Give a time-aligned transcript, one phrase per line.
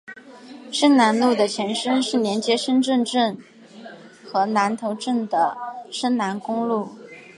[0.71, 3.37] 深南路的前身是连接深圳镇
[4.25, 5.55] 和南头镇的
[5.91, 6.89] 深南公路。